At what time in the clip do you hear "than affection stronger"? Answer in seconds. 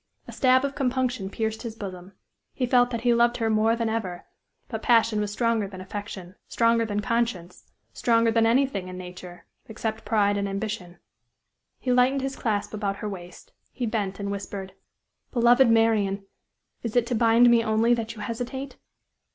5.67-6.85